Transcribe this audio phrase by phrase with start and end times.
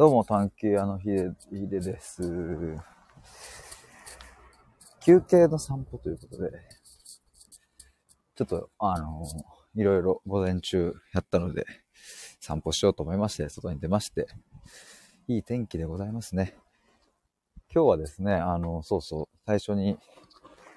[0.00, 2.22] どうも、探求屋のひで、ひでです。
[5.04, 6.52] 休憩の散歩ということで、
[8.34, 9.26] ちょっと、あの
[9.74, 11.66] いろいろ午前中やったので、
[12.40, 14.26] 散歩しようと思いまして、外に出まして、
[15.28, 16.56] いい天気でございますね。
[17.70, 19.98] 今日はですね、あの、そうそう、最初に、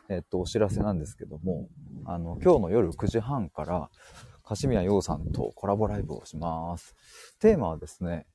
[0.10, 1.70] えっと、お知らせなんですけども、
[2.04, 3.90] あの、今日の夜9時半から、
[4.44, 6.96] 柏宮陽さんとコラボライブをします。
[7.40, 8.28] テーマはですね、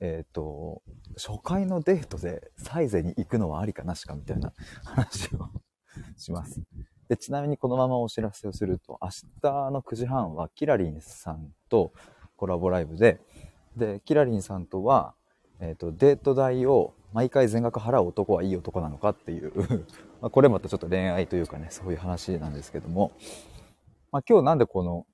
[0.00, 0.82] えっ、と、
[1.16, 4.52] 初回のデートでサイゼに行くのはありかなしかみたいな
[4.84, 5.48] 話を
[6.16, 6.60] します。
[7.08, 9.08] で、ちなみにこのままお知らせをすると、明
[9.42, 11.92] 日の9時半はキラリンさんと
[12.36, 13.20] コラボライブで、
[13.76, 15.14] で、キラリンさんとは、
[15.60, 19.52] えっ、と、デート代を毎回全額払う男はいい男なのかっていう
[20.20, 23.12] まこれまたちょっと恋愛というかね、そういう話なんですけども、
[24.10, 25.06] まあ今日なんでこの、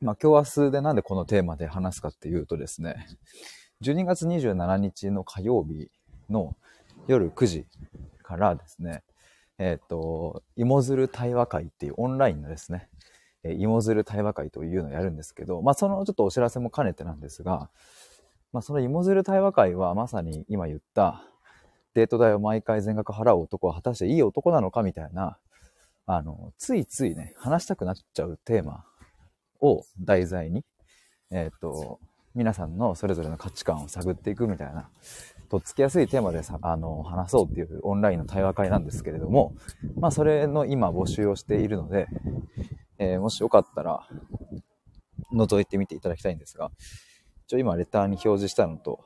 [0.00, 3.06] まあ今日明日でなんでこのテーマで話すかっていうとですね、
[3.82, 5.90] 12月27日の火曜日
[6.28, 6.54] の
[7.06, 7.66] 夜9時
[8.22, 9.02] からですね、
[9.58, 12.88] えっ、と、芋づる対話会っていうオンラインのですね、
[13.42, 17.70] え芋づる対話会というのをやるんですけど、まあそのちょっとお知らせも兼ねてなんですが、
[18.52, 21.24] まあその芋づる対話会はまさに今言った
[21.94, 25.38] デート代を毎回全額払う男は果たしていい男なのかみたいな、
[26.06, 28.84] あの、ついついね、話したくなっちゃうテーマ
[29.60, 30.64] を題材に、
[31.30, 31.98] えっ、と、
[32.34, 34.88] 皆さんのそれぞれの価値観を探っていくみたいな、
[35.48, 39.54] とっつきやすいテーマでさ、あの、話そうっていうオンラインの対話会なんですけれども、
[39.96, 42.06] まあ、それの今募集をしているので、
[42.98, 44.06] えーもしよかったら、
[45.32, 46.70] 覗いてみていただきたいんですが、
[47.46, 49.04] 一応今レターに表示したのと、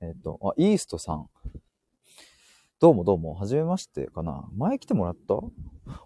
[0.00, 1.28] えっ、と、あ、イーストさん。
[2.78, 4.46] どうもどうも、はじめましてかな。
[4.56, 5.34] 前来てもらった？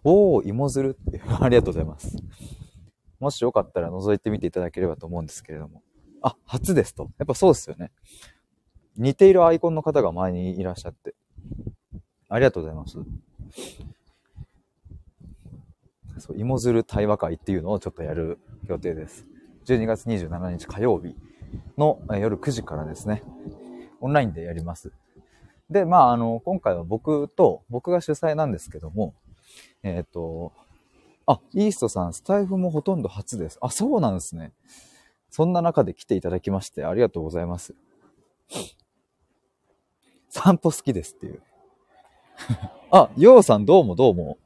[0.04, 1.20] おー、芋づるって。
[1.40, 2.16] ありがとうございます。
[3.20, 5.82] もしよかったら覗いてみていただければと思うんですけれども。
[6.22, 7.10] あ、初ですと。
[7.18, 7.90] やっぱそうですよね。
[8.96, 11.14] 似ているアイコンの方が前にいらっしゃって。
[12.28, 12.98] ありがとうございます。
[16.18, 19.26] そう、芋づる対話会っていうのをちょっとやる予定です。
[19.66, 21.14] 12月27日火曜日
[21.76, 23.22] の夜9時からですね、
[24.00, 24.92] オンラインでやります。
[25.70, 29.14] で、まあ、あの、今回は僕と、僕が主催なんですけども、
[29.82, 30.52] えっ、と、
[31.30, 33.58] あ、イーストさん、スタイフもほとんど初です。
[33.60, 34.54] あ、そうなんですね。
[35.28, 37.74] そんな中で来ていただきまして、ありがとうございます。
[40.30, 41.42] 散歩好きですっていう。
[42.90, 44.38] あ、ヨウさんどうもどうも。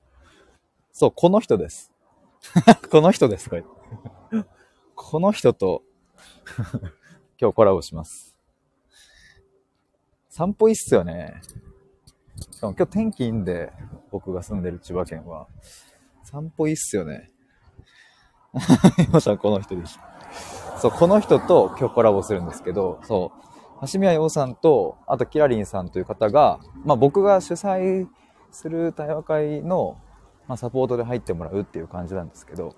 [0.90, 1.92] そう、この人です。
[2.90, 3.64] この人です、これ。
[4.96, 5.84] この人と
[7.40, 8.34] 今日コラボします。
[10.28, 11.40] 散歩いいっすよね。
[12.50, 13.72] しかも今日天気いいんで、
[14.10, 15.46] 僕が住んでる千葉県は。
[16.32, 17.30] 散歩いいっすよね。
[19.06, 20.00] 今さんこの人です。
[20.78, 23.32] そう、この人と今日コラボするんですけど、そ
[23.82, 28.08] う、橋宮洋さんと、あとキラリンさんという方が、まあ僕が主催
[28.50, 29.98] する対話会の、
[30.48, 32.76] まあ、サポートで入ってもらうっていう感じなんですけど、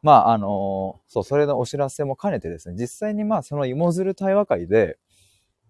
[0.00, 4.96] まああのそう、それのお知らせも兼ねてですね、実際にまあその芋づる対話会で、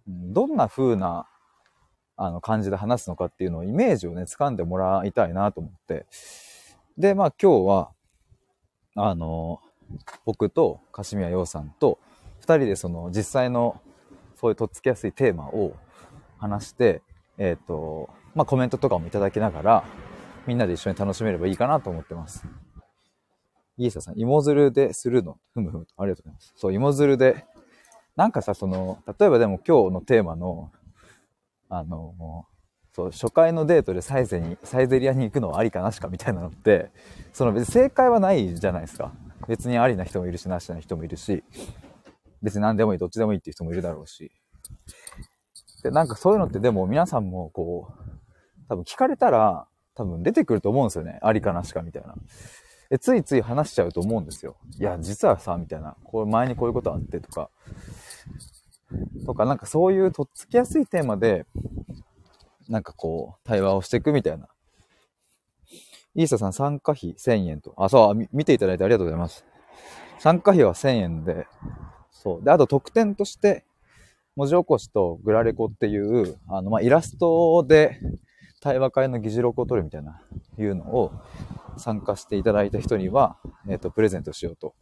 [0.07, 1.27] どんな風な
[2.17, 6.07] あの感じで話すのかっていうのをイメージをね、掴んでもらいたいなと思って、
[6.99, 7.91] で、まあ今日は、
[8.95, 9.61] あの、
[10.25, 11.99] 僕と柏宮洋さんと
[12.41, 13.81] 二人でその実際の
[14.35, 15.75] そういうとっつきやすいテーマを
[16.39, 17.03] 話して、
[17.39, 19.85] えっ、と、まあコメントとかもいただきながら、
[20.47, 22.47] みんなで一緒に楽しめればいいかなと思ってます。
[23.79, 25.39] イーサさん、芋づるでするの？
[25.53, 25.87] ふむふむ。
[25.99, 26.55] ありがとうございます。
[26.57, 27.45] そう、芋づるで、
[28.17, 30.73] なんかさ、その、例えばでも今日のテーマの、
[31.69, 32.47] あの、
[32.97, 36.91] そう、初回のデートでサイゼに、サイゼリアに行くのはありかなしかみたいなのって、
[37.35, 39.13] その別に正解はないじゃないですか。
[39.49, 41.45] 別にありな人もいるし、なしな人もいるし、
[42.41, 44.33] 別に何でもいい、どっちでもいいっていう人もいるだろうし。
[45.83, 51.19] で、なんかそういうのってでも皆さんもこう、多分聞かれたら、多分出てくると思うんですよね。
[51.21, 52.15] ありかなしかみたいな。
[52.89, 54.57] で、ついつい話しちゃうと思うんですよ。
[54.79, 55.99] いや、実はさ、みたいな。
[56.03, 57.51] これ前にこういうことあってとか。
[59.27, 61.45] とか、なんかそういうとっつきやすいテーマで、
[62.69, 64.49] なんかこう、対話をしていくみたいな。
[66.15, 67.75] イーサさん参加費1000円と。
[67.77, 69.45] あ、そう、見ていただいてありがとうございます。
[70.19, 71.47] 参加費は1000円で、
[72.11, 72.45] そう。
[72.45, 73.65] で、あと特典として、
[74.35, 78.01] 文字起こしとグラレコっていう、あの、まあ、イラストで
[78.61, 80.21] 対話会の議事録を取るみたいな、
[80.59, 81.13] いうのを
[81.79, 84.75] 参加していただいた人には、えっ、と、プレゼントしようと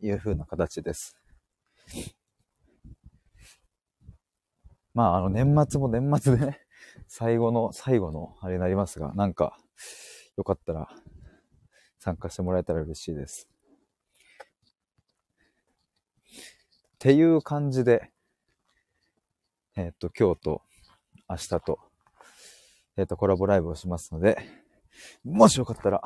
[0.00, 1.16] いう風な形です。
[5.00, 6.60] まあ、あの、年末も年末でね、
[7.08, 9.58] 最後の、最後のあれになりますが、なんか、
[10.36, 10.94] よかったら
[11.98, 13.48] 参加してもらえたら嬉しいです。
[16.26, 18.12] っていう感じで、
[19.74, 20.62] えっ、と、今日と
[21.30, 21.78] 明日と、
[22.98, 24.36] えっ、と、コラボライブをしますので、
[25.24, 26.02] もしよかったら、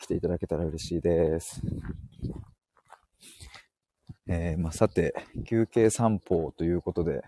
[0.00, 1.60] 来ていただけたら嬉しいです。
[4.26, 5.14] えー、まあ、さて、
[5.46, 7.22] 休憩散歩ということで、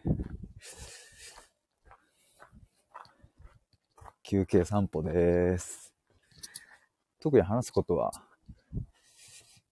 [4.22, 5.92] 休憩散歩です。
[7.20, 8.12] 特に話すことは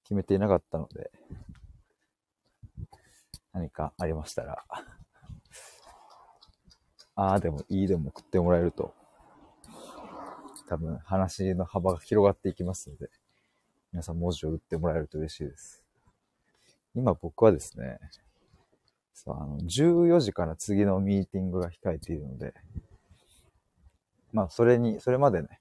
[0.02, 1.10] 決めていなかったので、
[3.54, 4.62] 何かありましたら、
[7.14, 8.92] ああでもいいでも送ってもらえると、
[10.68, 13.08] 多分話の幅が広がっていきますので、
[13.92, 15.83] 皆さん文字を打ってもらえると嬉しいです。
[16.94, 17.98] 今僕はですね、
[19.12, 22.54] そう、あの、14時から次のミーティングが控えているので、
[24.32, 25.60] まあ、それに、それまでね、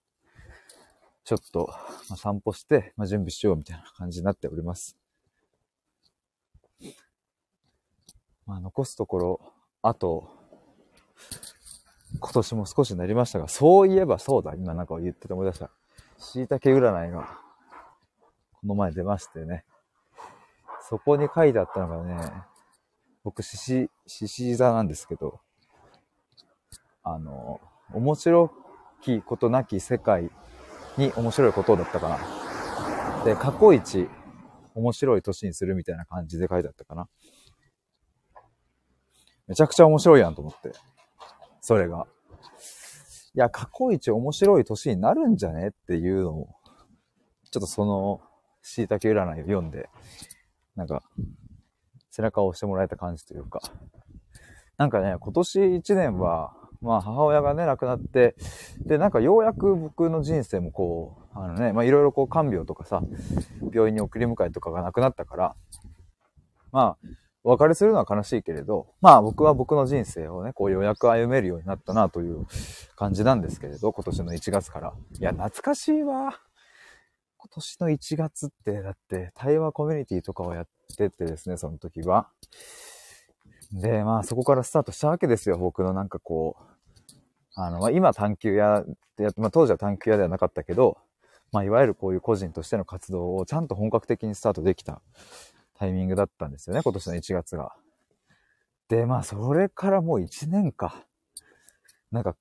[1.23, 1.73] ちょっと、
[2.17, 4.97] 散歩して、ま、準備しようみたいな感じになっております。
[8.45, 10.27] まあ、残すところ、あと、
[12.19, 15.71] 今年も少しになりましたが、そういえばそうだ、今なんか言ってて思い出した。
[16.17, 17.37] 椎茸占いが、
[18.61, 19.65] この前出ましてね。
[20.93, 22.31] そこに書いてあったのがね、
[23.23, 25.39] 僕、獅子、獅子座なんですけど、
[27.01, 27.59] あの、
[27.95, 28.51] 面白
[29.01, 30.29] きことなき世界
[30.95, 33.23] に面白いことだったかな。
[33.25, 34.07] で、過去一
[34.75, 37.07] 面白い年にするみたいな感じで書いてあったかな。
[39.47, 40.73] めちゃくちゃ面白いやんと思って。
[41.59, 42.05] それが。
[43.33, 45.69] いや、過去一面白い年になるんじゃね？
[45.69, 46.49] っていうのを、
[47.49, 48.21] ちょっとその、
[48.61, 49.89] 椎茸占いを読んで、
[50.75, 51.03] なんか、
[52.09, 53.61] 背中を押してもらえた感じというか。
[54.77, 58.35] なんかね、今年1年は、まあ母親がね、亡くなって、
[58.85, 63.01] で、なんかようやく僕の人生もこう、あのね、まあいろいろこう看病とかさ、
[63.73, 65.55] 病院に送り迎えとかがなくなったから、
[66.71, 67.07] まあ、
[67.45, 72.45] お別れするのは悲しいけれど、まあ僕は僕の人生をね、こうようやく歩めるようになったなという
[72.95, 74.93] 感じなんですけれど、今年の1月から。
[75.19, 76.39] いや、懐かしいわ。
[77.53, 80.67] 今年の1月って、だって対話コミュニティとかをやっ
[80.97, 82.27] ててですね、その時は。
[83.71, 87.13] で、まあそこからスタートしたわけですよ、僕のなんかこう、
[87.53, 88.85] あの、まあ今探求屋っ
[89.15, 90.97] てやって、まあ当時は探求屋ではなかったけど、
[91.51, 95.03] まあいわゆるこういう個人としての活動をちゃんと本格的にスタートできた
[95.75, 97.75] タイミングだったんですよね、今年の1月が。
[98.89, 101.05] で、まあそれからもう1年か。
[102.11, 102.35] なんか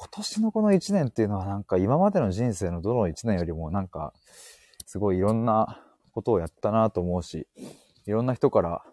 [0.00, 4.12] 今年のこの1年っていうのはなんか今までの人生のどの1年よりもなんか
[4.86, 7.48] すごいいろんなことをやったなと思うし、
[8.06, 8.84] いろんな人から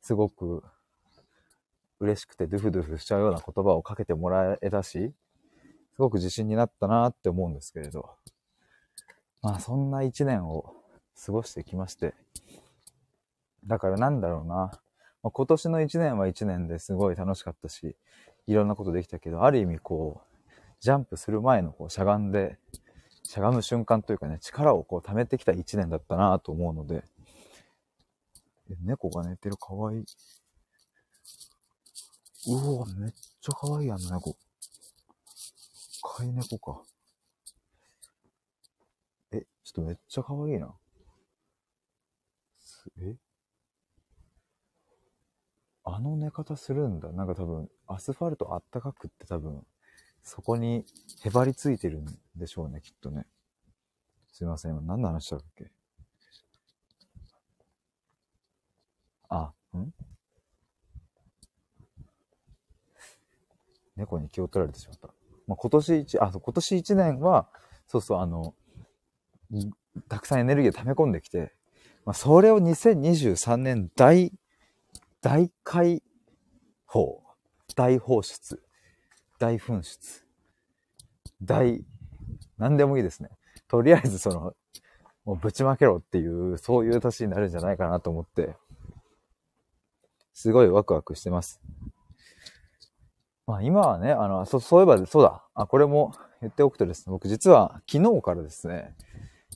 [0.00, 0.64] すごく
[2.00, 5.12] 嬉しくてドゥフドゥフしちゃうような言葉をかけてもらえたし、
[5.94, 8.10] すごく自信になったなって思うんですけれど、
[9.40, 10.74] まあそんな1年を
[11.24, 12.14] 過ごしてきまして、
[13.64, 14.54] だからなんだろうな、
[15.22, 17.94] まあ、今年の1年は1年ですごい楽しかったし、
[18.46, 22.58] いろんなことできたけど、ある意味こう、ジャンプする前のこうしゃがんで、
[23.22, 27.04] しゃがむ瞬間というかね、力をこう溜めてきた1年だったなと思うので、
[28.84, 30.04] 猫が寝てるかわいい。
[32.48, 34.36] うわ、めっちゃかわいいやん、猫。
[36.16, 36.82] 飼い猫か。
[39.30, 40.74] え、ちょっとめっちゃかわいいな。
[42.98, 43.14] え？
[45.94, 47.12] あの寝方するんだ。
[47.12, 49.62] なんか多分、アスファルトあったかくって多分、
[50.22, 50.86] そこに
[51.22, 53.26] へばりついてるんでしょうね、きっとね。
[54.32, 55.70] すいません、今何の話したっけ？
[59.28, 59.92] あ、ん？
[63.94, 65.08] 猫に気を取られてしまった。
[65.46, 67.50] まあ、今年一、あ、今年一年は、
[67.86, 68.54] そうそう、あの、
[70.08, 71.52] たくさんエネルギーを溜め込んできて、
[72.06, 74.32] まあ、それを2023年大
[75.22, 76.02] 大解
[76.84, 77.22] 放、
[77.76, 78.60] 大放出、
[79.38, 80.24] 大噴出、
[81.40, 81.84] 大、
[82.58, 83.30] 何でもいいですね。
[83.68, 84.54] とりあえずその、
[85.24, 88.56] もうぶちまけろっていう、そういう年になるんじゃないかなと思って、
[90.34, 91.60] すごいワクワクしてます。
[93.46, 98.96] まあ今はね、あの、そそういえば、そうだ、あ、これも言っておくとですね、僕実は昨日からですね、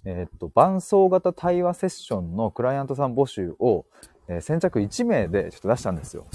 [0.04, 3.86] えー、っと、伴奏型対話セッションのクライアントさん募集を、
[4.28, 6.26] え、先着1名でちょっと出したんですよ。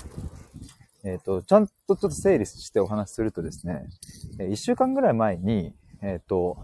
[1.03, 3.89] えっ、ー、と、ちゃんとちょっと整理してお話しするとですね、
[4.39, 6.57] え1週間ぐらい前に、えっ、と、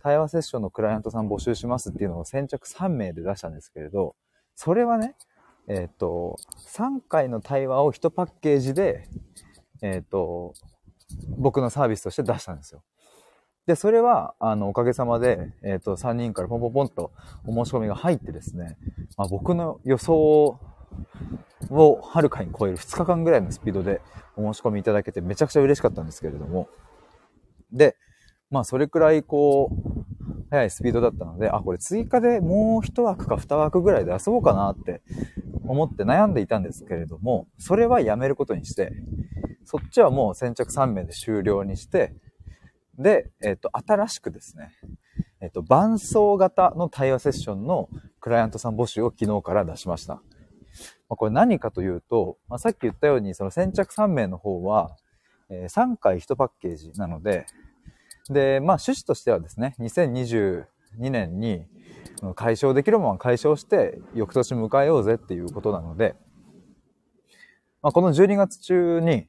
[0.00, 4.16] 対話セッションのクライアントさん募集しますっていうのを先着3名で出したんですけれど、
[4.56, 5.14] それはね、
[5.68, 9.08] えっ、と、3回の対話を1パッケージで、
[9.80, 10.54] えっ、と、
[11.38, 12.82] 僕のサービスとして出したんですよ。
[13.66, 17.12] で、それは、あの、おかげさまで、えっ、と、3人からポンポンポンと
[17.46, 18.76] お申し込みが入ってですね、
[19.16, 20.58] まあ、僕の予想
[21.70, 24.00] をはるかに超える2日間ぐらいのスピードで
[24.36, 26.68] お申し込みいただけてめちゃくちゃ嬉しかったんですけれども、
[27.72, 27.96] で、
[28.50, 30.02] まあそれくらいこう、
[30.50, 35.00] 速いスピードだったので、あ、これ追加でもう1枠か2枠ぐらいで遊ぼうかなって
[35.66, 38.92] 思って悩んでいたんですけれども、それはやめることにして、
[39.64, 42.14] そっちはもう先着3名で終了にして、
[42.98, 44.72] で、えっ、と、新しくですね、
[45.40, 47.88] えっ、と、伴奏型の対話セッションの
[48.20, 50.14] クライアントさん募集を昨日から出しました。
[50.14, 54.96] まあ、これ何かというと、まあ、さっき言ったように、その先着3名の方は、
[55.50, 57.46] えー、3回1パッケージなので、
[58.30, 60.64] で、まあ趣旨としてはですね、2022
[60.98, 61.66] 年に
[62.34, 66.14] 解消できるものは解消して、翌年迎えようぜっていうことなので、
[67.82, 69.28] まあ、この12月中に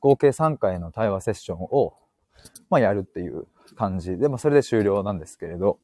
[0.00, 1.94] 合計3回の対話セッションを、
[2.70, 5.78] まあ、やるっていう感じで、まあ、それで終了なんですけれど、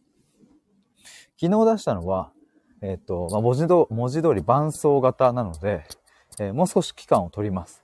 [1.41, 2.33] 昨日出したのは、
[2.81, 5.85] えっ、ー、と、まあ、文字ど文字通り伴奏型なので、
[6.39, 7.83] えー、もう少し期間を取ります。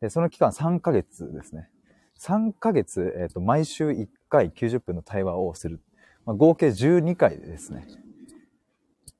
[0.00, 1.68] でその期間3ヶ月ですね。
[2.18, 5.80] 3ヶ月、えっ、ー、と、毎週1回90分の対話をする。
[6.24, 7.86] まあ、合計12回ですね。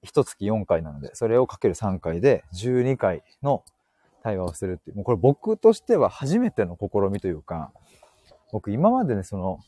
[0.04, 3.64] 1月4回なので、それをかける3回で12回の
[4.22, 4.96] 対話をするっていう。
[4.96, 7.72] もうこれ僕としては初めての試みというか、
[8.52, 9.59] 僕今までね、その、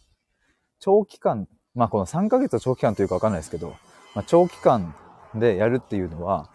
[0.78, 3.70] 長期間、まあこの3ヶ月は長期間というかわかんないですけど、
[4.14, 4.94] まあ長期間
[5.34, 6.50] でやるっていうのは、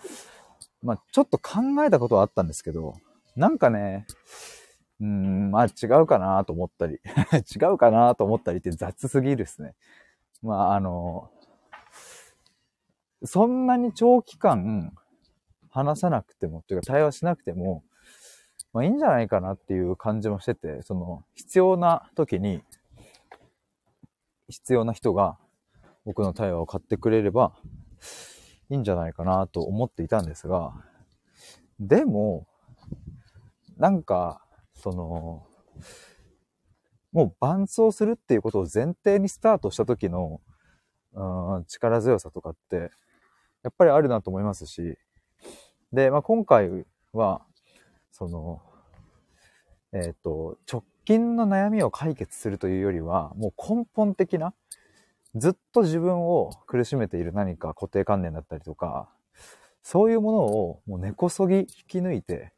[0.83, 2.93] まあちょっと考えたことはあったんですけど、
[3.35, 4.05] なんかね、
[5.01, 6.99] うん、まあ違うかなと思ったり
[7.55, 9.73] 違うかなと思ったりって雑すぎるですね。
[10.43, 11.31] まああの、
[13.23, 14.93] そんなに長期間
[15.69, 17.83] 話さなくても、というか対話しなくても、
[18.73, 22.63] まあいいんじゃないかなっていう感じもしてて、その必要な時に、
[24.47, 25.37] 必要な人が
[26.05, 27.53] 僕の対話を買ってくれれば
[28.69, 30.73] いいんじゃないかなと思っていたんですが、
[31.79, 32.47] でも、
[33.77, 34.41] なんか、
[34.73, 35.45] その、
[37.11, 40.41] もう伴奏するっていうことを前提にスタートした時の、
[41.13, 42.91] うん、力強さとかって、
[43.63, 44.97] やっぱりあるなと思いますし、
[45.91, 47.41] で、まあ、今回は、
[48.19, 48.61] その、
[49.93, 54.53] えっ、ー、と、直近の悩みを解決するというよりは、もう根本的な、
[55.35, 59.09] ずっと自分を苦しめている何か固定観念だったりとか、
[59.83, 62.51] そういうものをもう根こそぎ引き抜いて、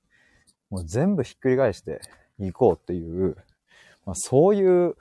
[0.71, 2.01] もう全部ひっくり返して
[2.39, 3.35] いこうっていう、
[4.05, 4.95] まあ、そういう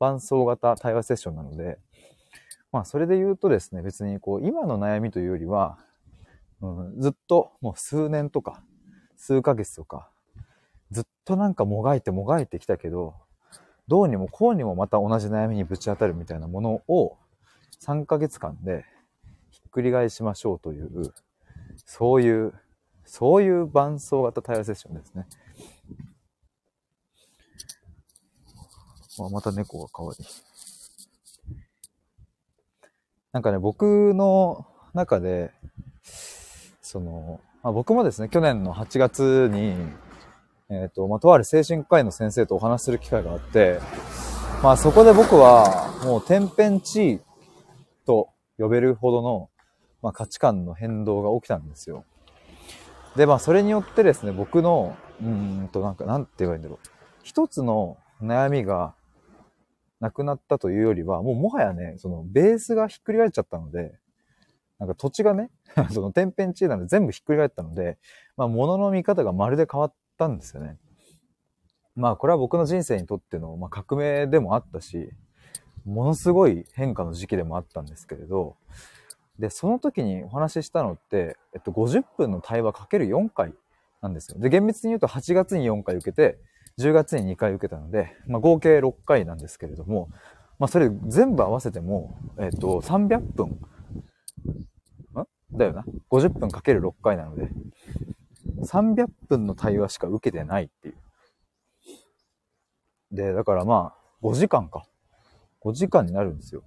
[0.00, 1.78] 伴奏型対話セッションなので、
[2.72, 5.78] まあそれで言うとですね、別にこう今の悩みというよりは、
[6.60, 8.62] うん、ずっともう数年とか、
[9.20, 10.08] 数ヶ月とか、
[10.90, 13.14] ずっとなんかもがいてもがいてきたけど、
[13.86, 17.18] どうにもこうにもまた同じ悩みにぶち当たるみたいなものを
[17.82, 18.86] 3ヶ月間で
[19.50, 21.12] ひっくり返しましょうという、
[21.84, 22.54] そういう、
[23.04, 25.26] そういう伴奏型対話セッションですね。
[29.18, 30.14] あ、また猫が可愛い。
[33.32, 35.52] なんかね、僕の中で、
[36.80, 39.74] その、まあ、僕もですね、去年の8月に、
[40.70, 43.80] えっ、ー、と、まあ、とある精神科医の先生とお話しする機会があって、
[44.62, 47.20] まあ、そこで僕は、もう天変地異
[48.06, 49.50] と呼べるほどの、
[50.00, 52.04] まあ、価値観の変動が起きたんですよ。
[53.14, 56.88] で、まあ、それによってですね、僕の、うんと、なんか、なんて言えばいいんだろう。
[57.22, 58.94] 一つの悩みが
[60.00, 63.98] なくなったというよりは、もうもはやね、そのベースがひっくり返っちゃったので、
[64.80, 65.50] なんか土地がね、
[65.92, 67.98] その天変地異なんで全部ひっくり返ったので、
[68.36, 70.78] まあ物の見方がまるで変わったんですよね。
[71.94, 75.12] まあこれは僕の人生にとっての、まあ、革命でもあったし、
[75.84, 78.56] ものすごい変化の時期でもあったんですけれど、
[79.38, 83.54] で、その時にお話ししたのって、えっと、50分の対話かける4回
[84.00, 84.38] なんですよ。
[84.38, 86.38] で、厳密に言うと8月に4回受けて、
[86.78, 90.08] 10月に2回受けたので、まあ、合計6回なんですけれども、
[90.58, 93.58] まあ、それ全部合わせても、えっ、と、300分、
[94.48, 95.26] ん？
[95.52, 95.84] だよな。
[96.10, 97.48] 50分かける6回なので、
[98.62, 100.94] 300分の対話しか受けてないっていう。
[103.12, 104.84] で、だからまあ、5時間か。
[105.62, 106.62] 5時間になるんですよ。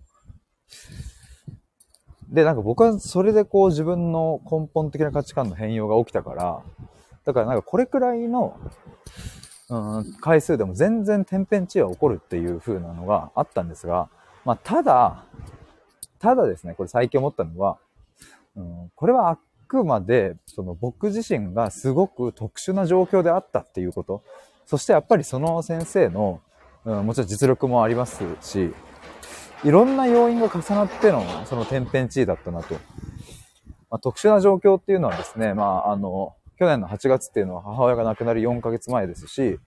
[2.29, 6.61] で、なんか僕はそれでこう自分の根本的な価値観の変容が起きたから、
[7.25, 8.59] だからなんかこれくらいの
[9.69, 14.09] うん、回数でも全然天変地異は起こるっていう風なのがあったんですが、
[14.45, 15.25] まあ、ただ、
[16.23, 17.77] ただですね、これ最近思ったのは、
[18.55, 19.37] うん、これはあ
[19.67, 24.23] くまで、その僕自身がすごく特殊な状況であったっていうこと。
[24.65, 26.39] そしてやっぱりその先生の、
[26.85, 28.73] うん、もちろん実力もありますし、
[29.65, 32.75] いろんな要因が重なっての、その天変地異だったなと。
[33.89, 39.59] まあ、特殊な状況っていうのはですね、まあ、あの、去年の8月っていうのは母親が亡くなる4ヶ月前ですし、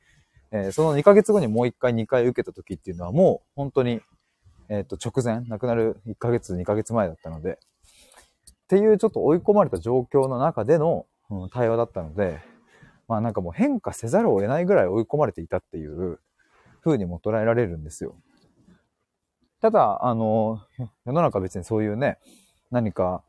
[0.53, 4.01] えー、その2ヶ月後にもう1回2回受けた時っていうのはもう本当に、
[4.69, 7.59] えっ、ー、と、直前、亡くなる1ヶ月、2ヶ月前だったので、
[8.65, 12.41] っていうちょっと追い込まれた状況の中での、うん、対話だったので、
[13.09, 16.19] まあなんかもう変化せざるを得ないぐらい追い込まれていたっていう
[16.83, 18.17] 風にも捉えられるんですよ。
[19.61, 20.61] ただ、あの、
[21.05, 22.19] 世の中別にそういうね、
[22.71, 23.23] 何か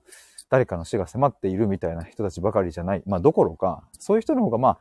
[0.49, 3.03] 誰かの死が迫っているみたいな人たちばかりじゃない。
[3.05, 4.79] まあどころか、そういう人の方がま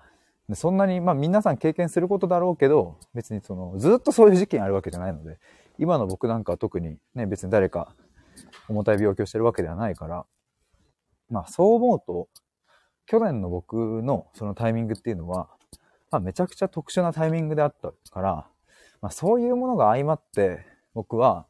[0.50, 5.38] あ、そんなに、まあ皆さん経験することだろうけど、別にその、ずっとそういう事件あるわけじゃないので、
[5.78, 7.94] 今の僕なんかは特にね、別に誰か
[8.68, 10.26] 重たい病気をしてるわけではないから、
[11.30, 12.28] まあそう思うと、
[13.06, 15.48] 去年の僕のそのタイミングっていうのは、
[16.10, 18.46] まあめちゃくちゃ特殊なタイミングであったから、
[19.00, 20.64] まあそういうものが相まって、
[20.94, 21.46] 僕は、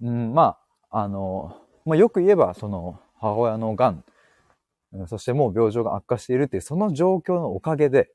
[0.00, 0.56] うん、ま
[0.90, 4.04] あ、あの、まあよく言えば、その母親の癌、
[5.06, 8.10] そしてもう病状が悪化しているっていう、その状況のおかげで、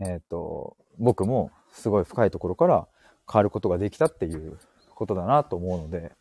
[0.00, 2.88] えっ、ー、と、僕もすごい深いところから
[3.30, 4.58] 変わることができたっていう
[5.02, 6.12] ことだなと思うので、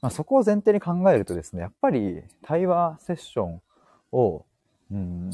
[0.00, 3.62] まあ、そこを前提に考えるとですね、やっぱり対話セッション
[4.10, 4.46] を、
[4.90, 5.30] うん、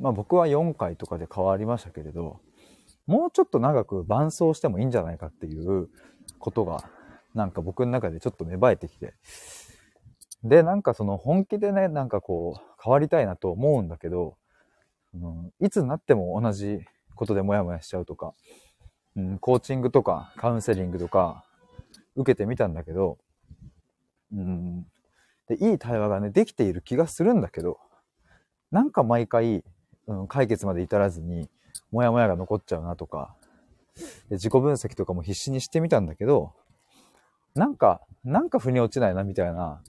[0.00, 2.40] まあ僕は4回とかで変わりましたけれど、
[3.06, 5.88] もうちょっと長く伴走してもいいんじゃないかっていう
[6.40, 6.84] ことが、
[7.34, 9.14] なんか僕の中でちょっと芽生えてきて、
[10.42, 14.36] で、なんかその本気でね、なんかこう、変わりたいなと思うんだけど、
[15.14, 16.80] うん、いつになっても同じ
[17.14, 18.34] ことでモヤモヤしちゃうとか、
[19.16, 21.44] うん、コーチングとかカウンセリングとか
[22.16, 23.18] 受けてみたんだけど、
[24.32, 24.86] うん、
[25.48, 27.78] で、いい対話がね、できている気がするんだけど、
[28.70, 29.64] なんか毎回、
[30.06, 31.48] うん、解決まで至らずに、
[31.92, 33.36] モヤモヤが残っちゃうなとか、
[34.28, 36.52] で自己分析とかも必死にしてみたんだけど、
[37.54, 39.80] なんか、なんか腑に落ちないなみたいな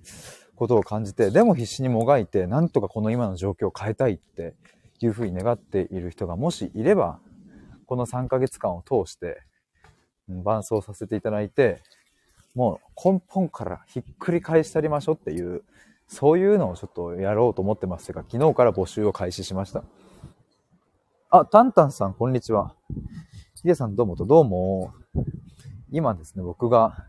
[0.55, 4.55] ことを感じて、でも必死にもがいて、なんとかこの今の状況を変えたいって
[4.99, 7.19] いうふうに願っている人がもしいれば、
[7.85, 9.41] この3ヶ月間を通して、
[10.29, 11.81] 伴走させていただいて、
[12.57, 15.61] もう根本からひっくり返してやりましょうっていう、
[16.07, 19.83] そういうのをちょっとやろうと思ってますが、昨日から募集を開始しました。
[21.29, 22.73] あ、タンタンさん、こんにちは。
[23.53, 24.91] ヒデさん、どうもと、どうも。
[25.91, 27.05] 今ですね、僕が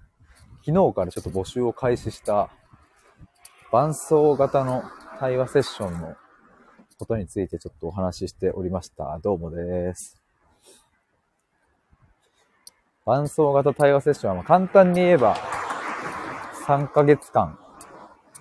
[0.67, 2.51] 昨日からちょっと募集を開始した
[3.73, 4.83] 伴走型の
[5.19, 6.15] 対話セッションの
[6.99, 9.19] ことについてちょっとお話ししておりました。
[9.23, 10.28] どうもです。
[13.09, 15.35] 伴走型対話セッションは簡単に言えば
[16.67, 17.59] 3ヶ月間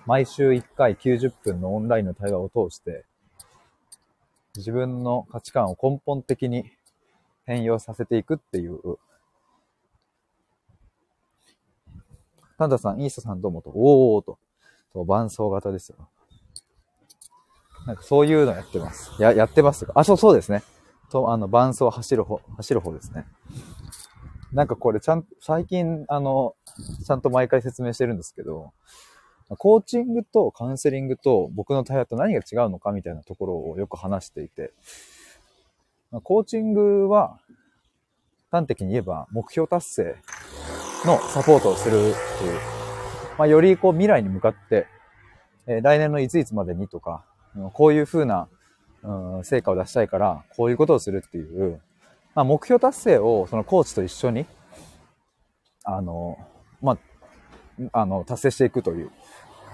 [0.04, 3.06] 毎週1回90分のオンラインの対話を通して
[4.56, 6.70] 自分の価値観を根本的に
[7.46, 8.98] 変容させていくっていう
[12.58, 14.36] タンタさん、イーストさんどうもと、おーと、
[14.92, 15.96] そう、伴奏型ですよ。
[17.86, 19.12] なんかそういうのやってます。
[19.22, 20.62] や、やってますあ、そう、そうですね。
[21.08, 23.24] と、あの、伴奏走る方、走る方ですね。
[24.52, 26.54] なんかこれちゃん、最近、あの、
[27.06, 28.72] ちゃんと毎回説明してるんですけど、
[29.56, 34.72] コーチングとカウンセリングと僕の対話と何が違うのかみたいなところをよく話していて、
[36.22, 37.38] コーチングは
[38.50, 40.16] 端的に言えば目標達成
[41.04, 42.60] のサポートをするっていう、
[43.38, 44.86] まあ、よりこう未来に向かって、
[45.66, 47.24] えー、来年のいついつまでにとか、
[47.72, 48.48] こういう風な、
[49.02, 51.80] うん、成果を出したいから、こういうことをするっていう、
[52.34, 54.46] まあ、目標達成をそのコーチと一緒に、
[55.84, 56.38] あの、
[56.82, 56.98] ま
[57.92, 59.10] あ、あの、達成していくという、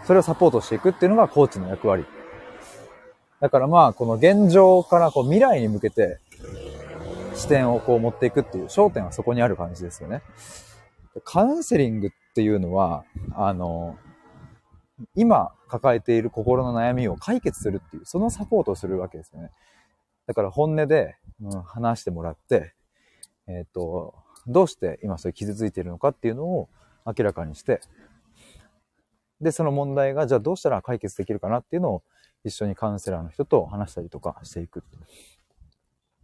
[0.06, 2.04] それをサポートしていくっていうのがコーチの役割。
[3.40, 6.18] だからまあ、この現状からこう未来に向けて
[7.34, 10.22] 視点をこう持っていくっていう焦点はそこにある感じですよね。
[11.24, 13.98] カウンセリングっていうのは、あの、
[15.14, 19.50] 今抱えている心の悩みを解決するっていう、そのサポートをするわけですよね。
[20.26, 21.16] だから本音で、
[21.66, 22.74] 話してもらって、
[23.46, 24.14] えっ、ー、と、
[24.46, 26.68] どうして今それ傷ついているのかっていうのを
[27.06, 27.80] 明らかにして、
[29.40, 32.02] で、その問題がじゃあどうしたら解決できるかなっていうのを
[32.44, 34.84] 一緒にカウンセラーの人と話したりとかしていく。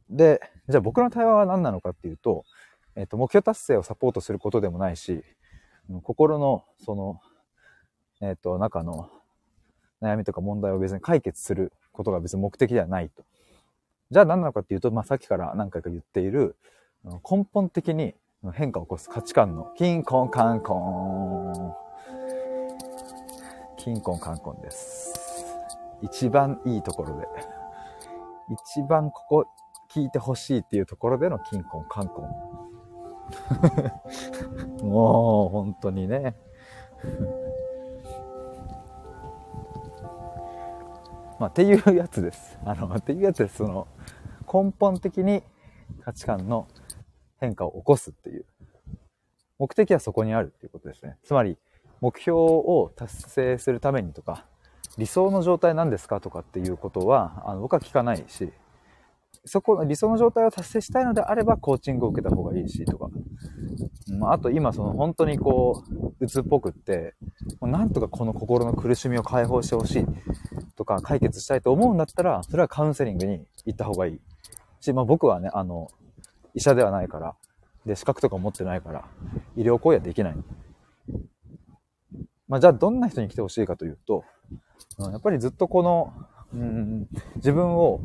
[0.08, 2.44] で、じゃあ僕の対話は何なのかっていうと、
[2.96, 5.22] えっ、と、目標達成をサポートすることでもないし、
[6.02, 7.20] 心の、その、
[8.20, 9.10] えっ、と、中の
[10.02, 13.24] 悩みとか問題を別に解決することが別に目的ではないと。
[14.10, 16.56] じゃあ何なのかっていうと、まあ、さっきから何回か言っている、
[17.04, 18.14] 根本的に
[18.52, 21.74] 変化を起こす価値観の、キンコンカンコン。
[23.78, 25.14] キンコンカンコンです。
[26.02, 27.26] 一番いいところで。
[28.74, 29.46] 一番ここ
[29.90, 32.30] 聞いてほしいっていうところでのキンコンカンコン。
[34.90, 36.36] もう、本当にね。
[41.40, 42.58] まあ、っていうやつです。
[42.66, 43.56] あの、っていうやつです。
[43.56, 43.88] その、
[44.52, 45.42] 根本的に
[46.02, 46.68] 価値観の
[47.38, 48.44] 変化を起こすっていう。
[49.58, 51.16] 目的はそこにあるっていうことですね。
[51.24, 51.56] つまり、
[52.02, 54.44] 目標を達成するためにとか、
[54.98, 58.52] 理想の状態なんですかとかっていうことは、あの僕は聞かないし、
[59.46, 63.08] そこの理想の状態を達成したいのであれば、コーチングを受けた方がいいし、とか。
[64.18, 67.14] まあ、あと今、その本当にこう、鬱っぽくって、
[67.60, 70.06] もうなんとかこの心の苦しみを解放してほしい
[70.96, 74.20] か、解決したいと思うんだったら、それはカウンセリングに行った方がいい。
[74.80, 75.90] し、まあ僕はね、あの、
[76.54, 77.34] 医者ではないから、
[77.86, 79.04] で、資格とか持ってないから、
[79.56, 80.36] 医療行為はできない。
[82.48, 84.24] まあじゃあどんな人に来てほしいかというと、
[84.98, 86.12] やっぱりずっとこの、
[86.52, 88.00] うん、自分を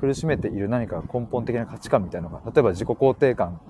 [0.00, 3.60] 苦しめている何か根本的な価値観みたいなのが、例えば自己肯定感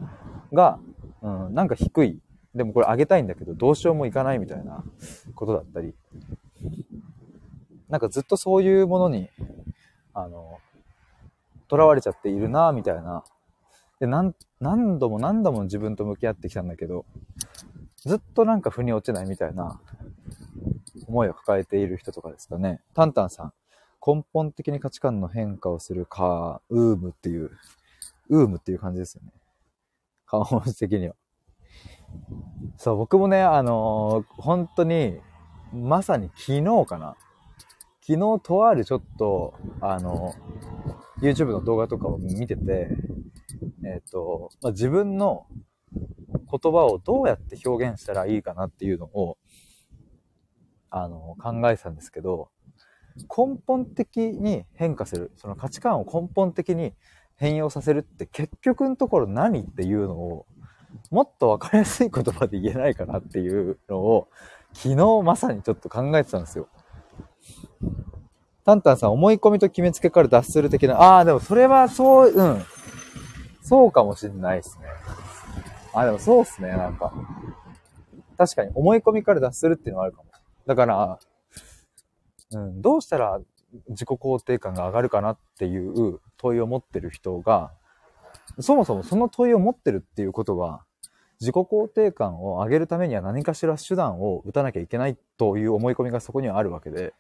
[0.52, 0.78] が、
[1.22, 2.20] うん、なんか低い。
[2.54, 4.84] でもこれ上げたいんだけど、どうしようもいかないみたいな
[5.34, 5.92] ことだったり、
[7.88, 9.28] なんかずっとそういうものに、
[10.12, 10.58] あの、
[11.70, 13.24] 囚われちゃっているな、みたいな。
[14.00, 14.34] で、何、
[14.98, 17.04] 度も何度も自分と向き合ってきたんだけど、
[17.96, 19.80] ずっとなんか腑に落ちないみたいな
[21.06, 22.80] 思いを抱えている人とかですかね。
[22.94, 23.52] タンタンさん。
[24.06, 27.50] 根本的に価値観の変化をするか、ウームっていう、
[28.28, 29.32] ウームっていう感じですよね。
[30.26, 31.14] 顔文字的には。
[32.76, 35.20] そう、僕もね、あのー、本当に、
[35.72, 37.16] まさに昨日かな。
[38.06, 40.34] 昨日とあるちょっと、あの、
[41.22, 42.90] YouTube の動画とかを見てて、
[43.82, 45.46] えっ、ー、と、まあ、自分の
[46.30, 49.38] 言葉をどうやって表現したらいいかなっていうのを、
[50.90, 52.50] あの、考えてたんですけど、
[53.16, 56.92] 根本的に変化する、その価値観を根本的に
[57.36, 60.46] 変容させるって結局のところ何っていうのを、
[61.10, 64.28] もっとわかりやすい言葉で言えないかなっていうのを、
[64.74, 66.68] 昨日まさにちょっと考えてたんですよ。
[68.64, 72.64] タンタンさん、思い込みと決めつけから脱する的な、ああ、でもそれはそう、うん。
[73.62, 74.86] そうかもしんないですね。
[75.92, 77.12] あ、でもそうっすね、なんか。
[78.36, 80.28] 確かに思い込みから脱するっていうのはあるかも。
[80.66, 81.18] だから、
[82.52, 83.40] うん、どうしたら
[83.88, 87.72] 自己肯定感が上がるかなっていう問いを持ってる人が、
[88.60, 90.83] そもそもその問いを持ってるっていうことは、
[91.44, 97.12] 自己肯定感を上げるためには何かしら手段を打たなきゃいけないという思い込みがそこにはあるわけで、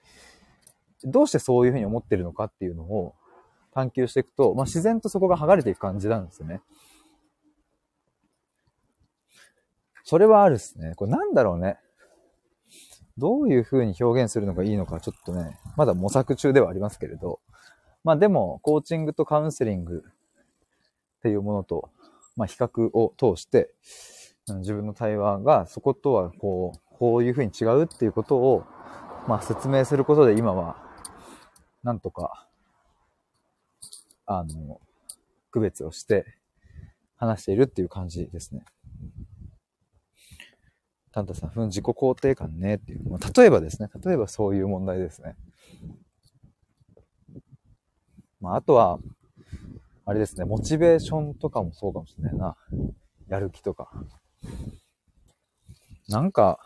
[1.04, 3.14] どうしてそういうふうに思ってるのかっていうのを
[3.74, 6.62] 探求していくと、まあ、自然とそこが剥がれていく感じなんですよね。
[10.04, 10.94] それはあるっすね。
[10.96, 11.78] これなんだろうね。
[13.16, 17.40] どういう風に表現するのがいいのかちょっとね、まだ模索中ではありますけれど、
[18.02, 21.90] まあでも、コーチングとカウンセリングっていうものと、
[22.36, 23.72] まあ比較を通して、
[24.48, 28.64] 自分の対話がそことはこう、こういう風に違うっていうことを、
[29.26, 30.76] まあ説明することで今は、
[31.82, 32.46] なんとか、
[34.26, 34.80] あの、
[35.50, 36.26] 区別をして
[37.16, 38.64] 話しているっていう感じですね。
[41.12, 43.08] タンタさん、ふん、自己肯定感ねっていう。
[43.08, 45.36] まあ、例えばですね、例えばそういう問題ですね。
[48.40, 48.98] まあ、あとは、
[50.06, 52.56] あれですね、モチベーションとかもそうかもしれないな。
[53.28, 53.90] やる気とか。
[56.08, 56.58] なんか、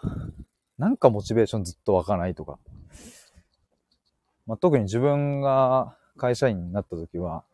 [0.78, 2.58] なんかモチベーションずっと湧かないとか。
[4.46, 7.44] まあ、特に自分が会社員になった時は、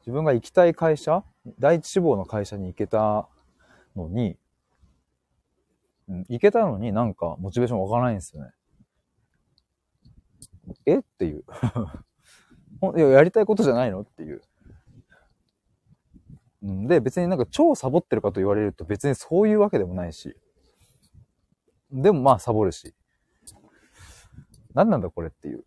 [0.00, 1.22] 自分が行きたい会社、
[1.58, 3.28] 第一志望の会社に行けた
[3.94, 4.36] のに、
[6.08, 8.50] うん、行けたのになんかモチベーション湧かないんですよね。
[10.86, 10.98] え？
[10.98, 11.44] っていう。
[12.96, 14.00] いや、やりたいことじゃないの？
[14.00, 14.42] っていう。
[16.62, 20.36] で、別になんか超サボってるかと言われると別にそういうわけでもないし。
[21.90, 22.94] でもまあサボるし。
[24.74, 25.64] 何なんだこれっていう。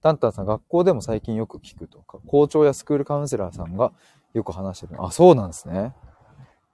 [0.00, 3.92] タンタンさん、学校でも最近よく聞くとか、校長やスクールカウンセラーさんが
[4.32, 5.04] よく話してる。
[5.04, 5.94] あ、そうなんですね。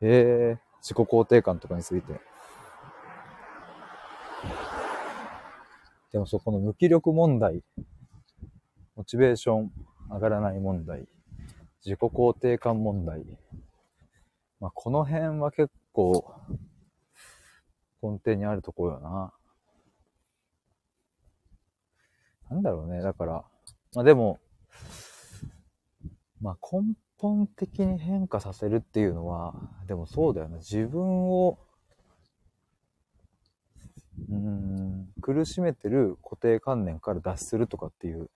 [0.00, 0.58] へえ。
[0.82, 2.20] 自己肯定感とかについて。
[6.12, 7.62] でもそこの無気力問題、
[8.94, 9.72] モチベーション
[10.10, 11.08] 上がらない問題、
[11.84, 13.22] 自己肯定感問題。
[14.58, 16.34] まあ、この辺は結構
[18.02, 19.32] 根底にあるところよな。
[22.50, 23.02] なんだろうね。
[23.02, 23.44] だから、
[23.94, 24.38] まあでも、
[26.40, 29.54] まあ根本的に変化させるっていうのは、
[29.86, 30.56] でもそうだよね。
[30.58, 31.58] 自分を、
[34.30, 38.30] うん、苦しめてる固定観念から脱するとかっていう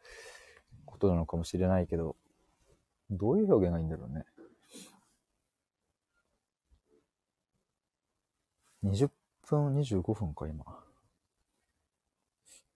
[0.84, 2.16] ことなのかもしれないけど、
[3.11, 4.25] どういう表現がいいんだろうね。
[8.85, 9.11] 20
[9.47, 10.64] 分25分か、今。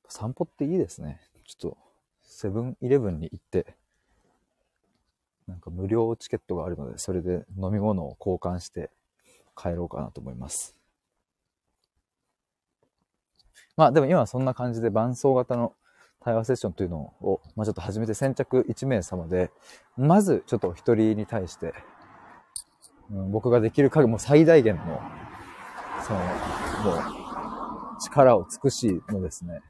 [0.09, 1.21] 散歩っていいですね。
[1.47, 1.79] ちょっと、
[2.23, 3.77] セブンイレブンに行って、
[5.47, 8.91] なんか無料チケットがあるので、それで飲み物を交換して
[9.57, 10.77] 帰ろうかなと思います。
[13.77, 15.75] まあでも今はそんな感じで伴奏型の
[16.25, 19.51] 対話セッションというのを、まあ、ちょっと始めて先着1名様で、
[19.97, 21.75] まずちょっとお一人に対して、
[23.11, 25.01] うん、僕ができる限りも最大限の、
[26.07, 26.25] その、も
[27.97, 29.61] う、力を尽くしのですね、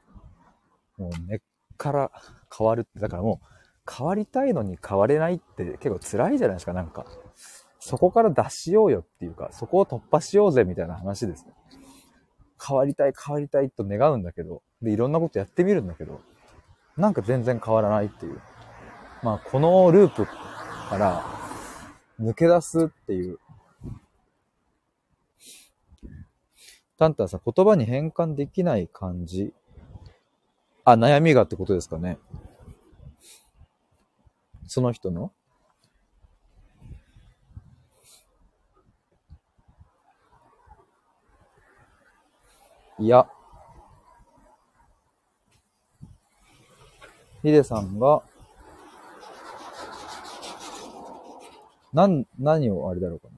[0.97, 1.39] もう根っ
[1.77, 2.11] から
[2.55, 3.47] 変わるって、だからもう、
[3.91, 7.05] 変わりたいのに変われないって結構辛いじゃないですか、なんか。
[7.79, 11.51] そこから脱しようよっていうか、そこを突破しようぜみたいな話ですね。
[12.65, 16.21] 変わりたい、変わりたいと願うんだけど、で、いろんなことやってみるんだけど、
[16.95, 18.41] なんか全然変わらないっていう。
[19.23, 21.25] まあ、このループから
[22.19, 23.39] 抜け出すっていう。
[26.97, 29.53] タンタンさん、言葉に変換できない感じ。
[30.85, 32.19] あ、悩みがってことですかね。
[34.67, 35.31] その人の
[42.99, 43.27] いや。
[47.43, 48.23] ヒデさんが、
[51.91, 53.33] なん、何をあれだろうかな。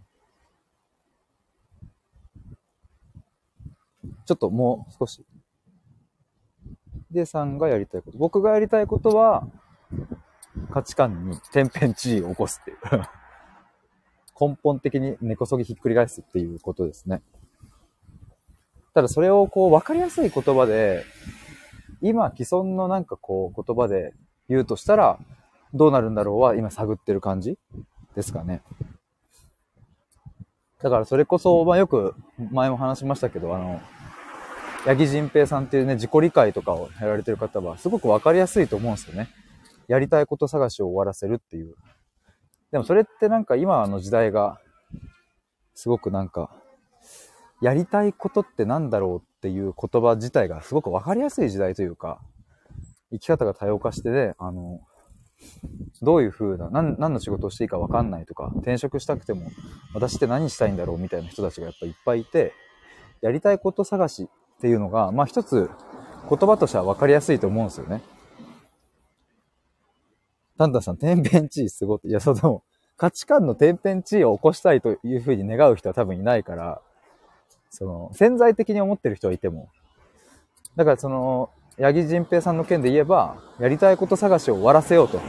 [4.26, 5.26] ちょっともう少し。
[7.10, 8.18] ヒデさんがやりたいこと。
[8.20, 9.48] 僕がやりたいことは、
[10.72, 12.78] 価値観に天変地異を起こすっていう
[14.40, 17.24] 根本的に根こそぎひっくり返すっていうことですね。
[18.94, 21.04] ただそれをこう分かりやすい言葉で、
[22.02, 24.14] 今既存のなんかこう言葉で
[24.50, 25.20] 言うとしたら、
[25.74, 27.58] どうなるんだろうは今探ってる感じ
[28.16, 28.62] ですかね。
[30.82, 32.16] だからそれこそ、まあよく
[32.52, 33.82] 前も話しましたけど、あの、
[34.86, 39.30] 八木仁平さんっていうね、自己理解とかをやられてる方はすごく分かりやすいと思うんですよね。
[39.88, 41.76] やりたいこと探しを終わらせるっていう。
[42.72, 44.60] でもそれってなんか今の時代が、
[45.74, 46.52] すごくなんか、
[47.62, 52.20] やりたいことってなんだろうっていう言葉自体がすごくわかりやすい時代というか、
[53.12, 54.82] 生き方が多様化してね、あの、
[56.02, 59.52] どういう風な、何何の仕事をしていいかわかんないとか、転職したくても、
[59.94, 62.54] 私って何したいんだろうみたいな人たちがやっぱいっぱいいて、
[63.22, 65.70] やりたいこと探しっていうのが、まあ一つ
[66.28, 68.02] 言葉としてはわかりやすいと思うんですよね。
[70.58, 72.08] タンタンさん、天変地異すごい。
[72.10, 72.64] いや、そうでも、
[72.98, 76.82] 価値観の天変地異を起こしたいというふうに願う人は多分いないから、
[77.70, 79.70] その、潜在的に思ってる人はいても。
[80.76, 81.50] だからその、
[81.80, 85.20] 八木仁平さんの件で言えば、やりたいこと探しを終わらせようと。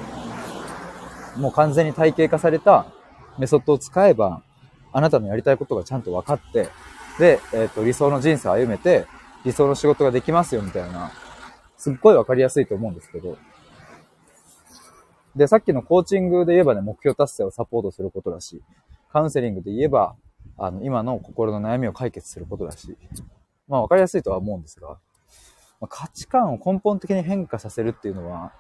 [1.37, 2.87] もう完全に体系化された
[3.39, 4.43] メソッドを使えば、
[4.93, 6.69] あなたのやりたいことがちゃんと分かって、
[7.19, 9.07] で、えっ、ー、と、理想の人生を歩めて、
[9.45, 11.11] 理想の仕事ができますよ、みたいな、
[11.77, 13.37] すっごい分かりやすいと思うんですけど、
[15.35, 18.63] で、さっきのコーチングで言えばね、目標達成をサポートすることだし、
[19.13, 20.15] カウンセリングで言えば、
[20.59, 22.97] あの、今の心の悩みを解決することだし、
[23.69, 24.99] まあ分かりやすいとは思うんですが、
[25.81, 28.53] ま、価値観を根本的に変化させるっていうのは、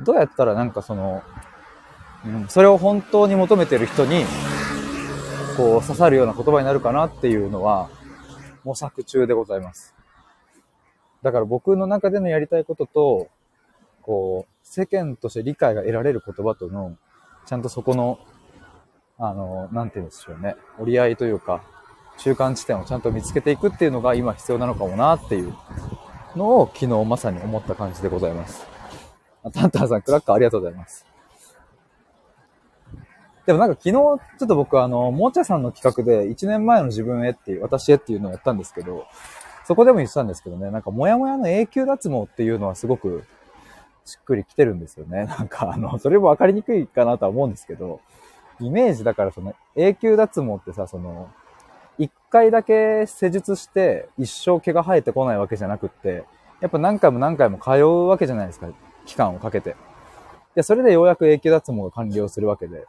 [0.00, 1.22] どうやったらなんかその、
[2.24, 4.24] うん、それを本当に求めてる人に、
[5.56, 7.88] こう刺さるような言葉になるかなっていうのは、
[8.64, 9.94] 模索中でございます。
[11.22, 13.28] だから僕の中でのやりたいことと、
[14.02, 16.96] こう、世間として理解が得られる言葉との、
[17.46, 18.18] ちゃんとそこの、
[19.18, 20.56] あの、なんて言うんでしょうね。
[20.78, 21.62] 折り合いというか、
[22.18, 25.54] 中間地点をちゃんと見つけていくっていうのが今必要なのかもなっていう
[26.34, 28.66] のを昨日まさに思った感じでございます。
[29.52, 31.06] タンタンさん、クラッカーありがとうございます。
[33.46, 39.06] でもなんか昨日、ちょっと僕あの、もーちゃさんの企画で1年前の自分へっていう、私へっていうのをやったんですけど、
[39.64, 43.24] そこでも言ってたんですけどね、なんかもやもやの永久脱毛っていうのはすごく
[44.04, 45.24] しっくりきてるんですよね。
[45.24, 48.00] なんかあの、それもわかりにくいかなとは思うんですけど、
[48.60, 51.30] イメージだからその永久脱毛ってさ、その、
[51.98, 56.24] 一回だけ施術して一生毛が生えてこないわけじゃなくって、
[56.60, 58.68] やっぱ何回も何回も通うわけじゃないですか、
[59.04, 59.76] 期間をかけて。
[60.54, 62.86] で、それでようやく永久脱毛が完了するわけで、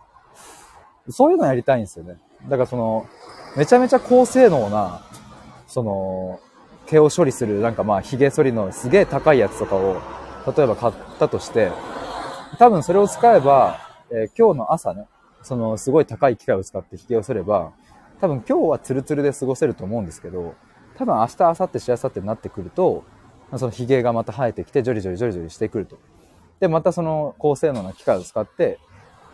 [1.10, 2.18] そういうのやりたいんですよね。
[2.48, 3.06] だからその、
[3.56, 5.02] めちゃめちゃ高性能な、
[5.68, 6.40] その、
[6.86, 9.98] 毛を処理する、なんかまあ、髭剃りのすげえ高いやつとかを、
[10.56, 11.72] 例えば買ったとして、
[12.58, 15.06] 多分それを使えば、えー、今日の朝ね、
[15.48, 17.72] そのすごい高い機械を使って引き寄せれば、
[18.20, 20.56] 多分今日はツルツルで過ごせると思うんですけど、
[20.98, 23.06] 多分明日、明後日、しあさってになってくると、
[23.56, 25.98] その髭がまた生えてきて、ジョリジョリジョリジョリしてくると。
[26.60, 28.78] で、またその高性能な機械を使って、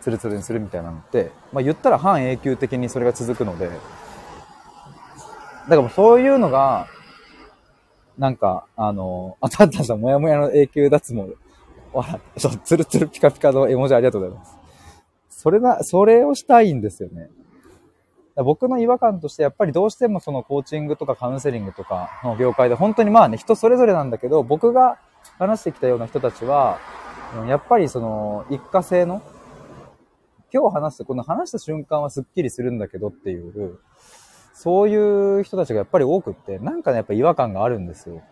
[0.02, 3.70] ツルツルにするみたいなのって、まあ言ったら半永久的にそれが続くので、
[5.68, 6.86] だからそういうのが、
[8.18, 11.36] なんか、あの、あたったさん、もやもやの永久脱毛。
[11.92, 14.63] わら、そう、ツルツルピカピカの絵文字ありがとうございます。
[15.44, 17.28] それな、それをしたいんですよね。
[18.36, 24.98] 僕の違和感としてやっぱりどうしてもそのコーチングとかカウンセリングとかの業界で本当にまあね、人それぞれなんだけど、僕が
[25.38, 26.78] 話してきたような人たちは、
[27.46, 29.20] やっぱりその一過性の、
[30.50, 33.78] 今日話す、この話した瞬間はスッキリするんだけどっていう、
[34.54, 38.22] そういう人たちがやっぱり多くって、なんかね、やっぱ違和感があるんですよ。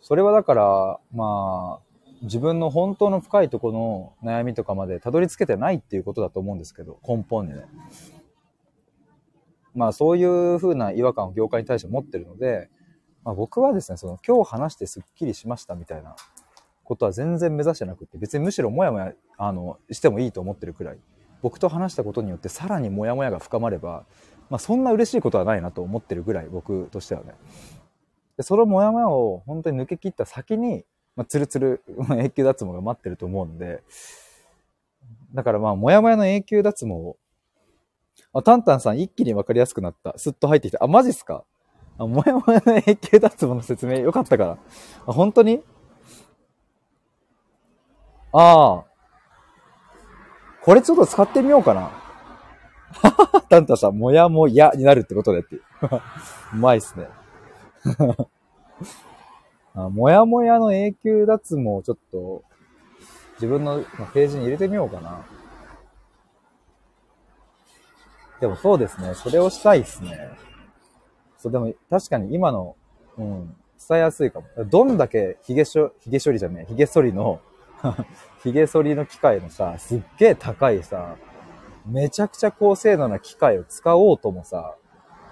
[0.00, 1.91] それはだから、まあ、
[2.22, 7.64] 自分の本当の深いところの悩みとかまでたどり着けてないっていうことだと思うんですけど、根本にね。
[9.74, 12.70] まあそういう風な違和感を業界に対して持ってるので、
[13.24, 16.16] まあ、僕はですね、その今日話してスッキリしましたみたいな
[16.84, 20.98] ことは全然目指してなくて、別にむしろもやもや、あの、してもいいと思ってるくらい、
[21.40, 24.04] 僕と話したことによってさらにもやもやが深まれば、
[24.50, 27.34] まあそんな嬉しいことはないなと思ってるぐらい、僕としてはね。
[28.36, 30.84] で、そのもやもやを本当に抜け切った先に、
[31.16, 33.82] まあ、ツルツル、 永久脱毛が待ってると思うんで、
[35.34, 37.16] だからまあ、もやもやの永久脱毛を、
[38.32, 40.14] あ、タンタンさん一気にわかりやすくなった。
[40.16, 40.82] スッと入ってきた。
[40.82, 41.44] あ、マジっすか？
[41.98, 44.58] あ、もやもやの永久脱毛の説明よかったから。
[45.06, 45.62] あ、本当に？
[48.32, 48.84] ああ。
[50.62, 51.90] これちょっと使ってみようかな。
[53.50, 55.56] タンタンさん、もやもやになるってことでって。
[56.54, 57.08] うまいっすね。
[59.74, 62.42] あもやもやの永久脱毛をちょっと
[63.34, 63.82] 自分の
[64.12, 65.24] ページに入れてみようかな。
[68.40, 69.14] でもそうですね。
[69.14, 70.30] それをしたいっすね。
[71.38, 72.76] そう、でも確かに今の、
[73.16, 73.54] うん、
[73.88, 74.46] 伝えやすいかも。
[74.66, 77.40] どんだけ髭、髭処理じゃねえ、髭剃りの
[78.42, 81.16] 髭剃りの機械のさ、すっげえ高いさ、
[81.86, 84.76] めちゃくちゃ高性能な機械を使おうともさ、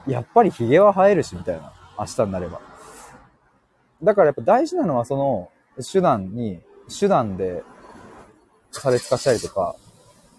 [0.06, 1.72] やっぱり髭は生えるし、みたいな。
[1.98, 2.69] 明日になれば。
[4.02, 5.50] だからやっぱ大事なのはその
[5.92, 7.62] 手段に、手段で
[8.70, 9.76] 差別化したりとか、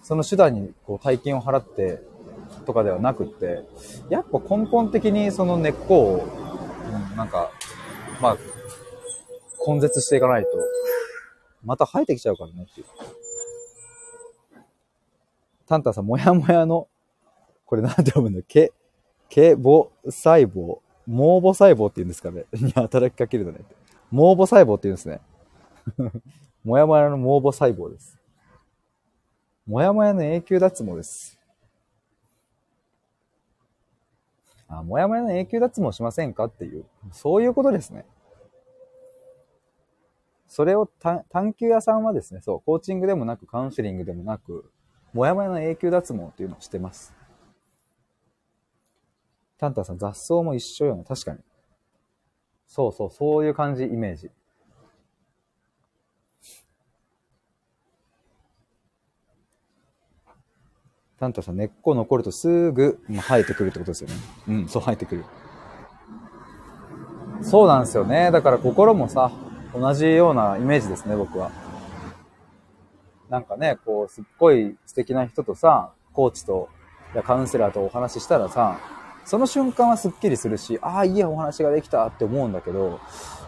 [0.03, 2.01] その手段にこう大金を払って
[2.65, 3.63] とかではなくって、
[4.09, 6.27] やっぱ根本的にその根っこを、
[7.11, 7.51] うん、なんか、
[8.21, 8.37] まあ、
[9.67, 10.49] 根絶していかないと、
[11.63, 12.87] また生えてきちゃうからねっていう。
[15.67, 16.87] タンタンさん、もやもやの、
[17.65, 18.73] これなんて読むんだ毛、
[19.29, 20.79] 毛母細胞。
[21.07, 23.59] 毛母細胞って言うんですかね に働きかけるのね。
[24.11, 25.19] 毛母細胞って言うんですね。
[26.63, 28.19] もやもやの毛母細胞です。
[29.65, 31.39] もやもやの永久脱毛です。
[34.67, 38.05] あ、もやもやの永久脱毛しませんかっていう、そういうことですね。
[40.47, 44.69] それを探求屋さんはですね、そう、コーチングでもなく、カウンセリングでもなく、
[45.13, 47.13] もやもやの永久脱毛っていうのをしてます。
[49.61, 51.03] タンタンさん、雑草も一緒よね。
[51.07, 51.37] 確かに。
[52.65, 54.31] そうそう、そういう感じ、イメージ。
[61.19, 64.15] タンタさん、根っこ残るとすぐ生えてくるってことですよね。
[64.47, 65.25] うん、そう生えてくる。
[67.43, 68.31] そうなんですよね。
[68.31, 69.31] だから心もさ、
[69.75, 71.51] 同じようなイメージですね、僕は。
[73.29, 76.67] なんかね、こう、すっごい素敵な人とさ、コーチと、
[77.13, 78.79] やカウンセラーとお話ししたらさ、
[79.25, 82.99] その瞬間はスッキリするし、ああ、いいお話ができたって思うんだけど、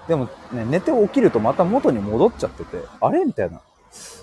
[0.07, 3.25] でもね、寝て起きるとまた元に戻っちゃってて、あれ？
[3.25, 3.61] みたいな。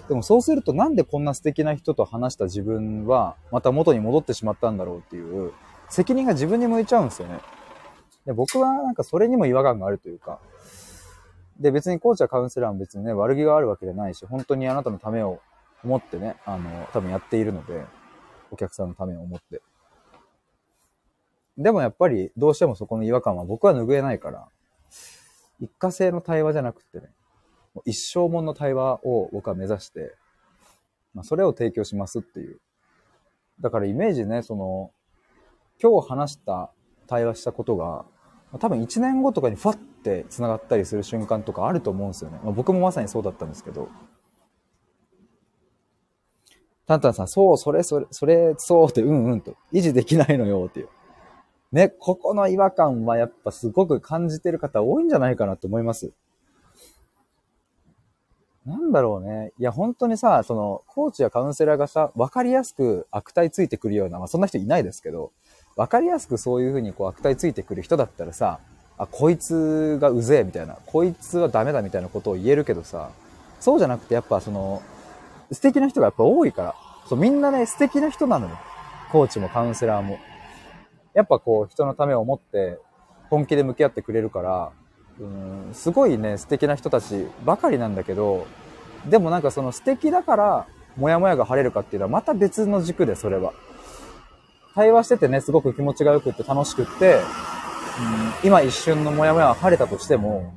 [0.09, 5.53] でもそうするとなんでこんな素敵な人と話した自分はまた元に戻ってしまったんだろうっていう
[5.89, 7.39] 責任が自分に向いちゃうんですよね。
[8.27, 10.41] で僕はなんかそれにも違和感があるというか、
[11.61, 15.41] で別にコーチやカウンセラーも別にね、悪気があるわけじゃないし、本当にあなたのためを
[15.85, 17.85] 思ってね、あの、多分やっているので、
[18.51, 19.63] お客さんのためを思って。
[21.61, 24.49] でもやっぱりどうしてもそこの違和感は僕は拭えないから、
[25.61, 27.11] 一過性の対話じゃなくてね、
[27.85, 30.15] 一生もの対話を僕は目指して、
[31.13, 32.61] まあ、それを提供しますっていう。
[33.61, 34.91] だからイメージね、その、
[35.83, 36.71] 今日話した
[37.07, 38.07] 対話したことが、
[38.59, 42.41] 多分1年後とかにファッて繋がったりする瞬間とかあると思うんですよね。
[42.43, 43.89] まあ、僕もまさにそうだったんですけど。
[46.87, 50.89] タンタンさん、そう、それ、それ、それ、そうって、うんうんと、維持できないのよっていう。
[51.73, 56.13] ね、ここの違和感はやっぱすごく感じてる方多いんじゃないかなと思います。
[58.67, 59.53] なんだろうね。
[59.59, 65.33] いや、本当にさ、その、コーチやカウンセラーがさ、わかりやすく悪態ついてくるような、まあそんな人いないですけど、
[65.77, 68.61] わかりやすくそういうふうにこう悪態ついてくる人だったらさ、
[68.99, 73.11] あ、こいつがうぜえみたいな、こいつはダメだみたいなことを言えるけどさ、
[73.61, 74.83] そうじゃなくてやっぱその、
[75.53, 76.75] 素敵な人がやっぱ多いから、
[77.09, 78.59] そう、みんなね、素敵な人なのよ。
[79.11, 80.19] コーチもカウンセラーも。
[81.15, 82.79] やっぱこう人のためを思って
[83.29, 84.73] 本気で向き合ってくれるから、
[85.21, 88.47] うん、すごいね、素敵な人たちばかりなんだけど、
[89.09, 93.53] でもなんかその素敵だから、モヤモヤが晴れるかっていうのはまた別の軸で、それは。
[94.75, 97.21] 対話しててね、すごく気持ちが良くって楽しくって、うん、
[98.45, 100.55] 今一瞬のモヤモヤは晴れたとしても、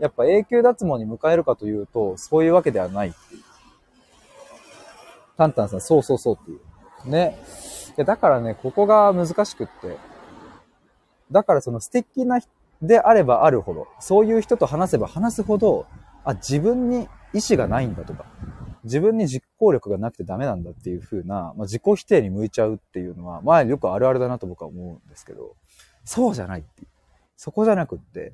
[0.00, 3.42] やっぱ永久脱毛に迎えるかというと、そういうわけではないっていう。
[5.36, 6.60] タンタンさん、そうそうそうっていう。
[7.08, 7.38] ね。
[7.90, 9.96] いや、だからね、ここが難しくって。
[11.30, 12.40] だからその素敵な
[12.80, 15.86] であればあるほど、そういう人と話せば話すほど、
[16.24, 18.26] あ、自分に意志がないんだとか、
[18.84, 25.56] 自分に実行力がなくてダメなんだっていう風な、まあ、自己否定に向いちゃうっていうのは、まあよくあるあるだなと僕は思うんですけど、
[26.04, 26.88] そうじゃないっていう。
[27.36, 28.32] そこじゃなくって、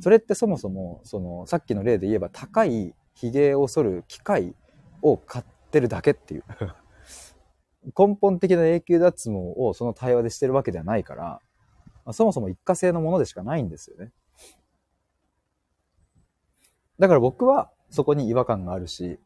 [0.00, 4.54] それってそもそも、その、さっきの例で言えば高い髭を剃る機械
[5.02, 6.44] を買ってるだけっていう。
[7.96, 11.40] 根本的な永久脱毛をその対話でしてるわけではないから、
[12.04, 14.10] ま、そもそも一過性のものでしかないんですよね。
[16.98, 19.18] だから僕はそこに違和感があるし、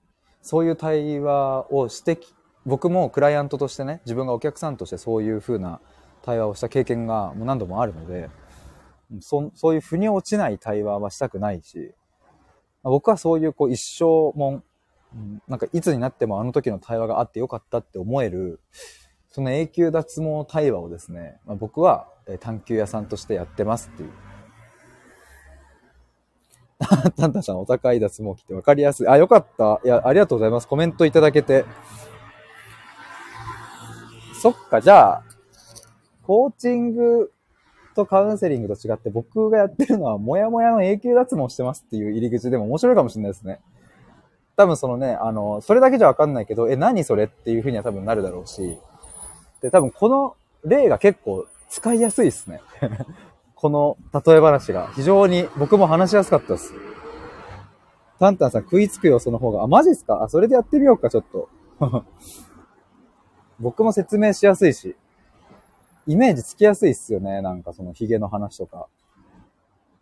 [0.42, 2.34] そういう対話をしてき、
[2.64, 5.80] 僕もクライアントとしてね、自分がお客さんとしてそういう風な
[6.22, 8.30] 対話をした経験がもう何度もあるので、
[9.20, 11.94] そそういう腑に落ちない対話はしたくないし、
[12.82, 14.64] 僕はそういうこう一生もん、
[15.48, 18.60] なんかいつになってもあの時の対話があってよかったって思える、
[19.30, 22.08] その永久脱毛対話をですね、まあ、僕は
[22.40, 24.10] 探求屋さんとしてやってますっていう。
[27.16, 29.08] タンタさんお高い脱毛器ってわかりやすい。
[29.08, 29.80] あ、よかった。
[29.84, 30.68] いや、ありがとうございます。
[30.68, 31.64] コメントいただけて。
[34.40, 35.24] そっか、じゃあ、
[36.22, 37.32] コーチング
[37.96, 43.60] とカウンセリングと違って僕がやってるのは、もやもやの永久脱毛してますっていう入り口でも面白いかもしれないですね。
[44.58, 48.76] 多分そのね、あの、それだけじゃわかんないけど、え、何それっていう風には多分なるだろうし、
[49.62, 52.60] で、多分この例が結構使いやすいですね。
[53.54, 56.72] この例え話が非常に僕も話しやすかったです。
[58.18, 59.62] タンタンさん食いつくよ、その方が。
[59.62, 60.24] あ、マジっすか？
[60.24, 61.48] あ、それでやってみようか、ちょっと。
[63.60, 64.96] 僕も説明しやすいし。
[66.08, 67.42] イメージつきやすいっすよね。
[67.42, 68.88] なんかそのヒゲの話とか。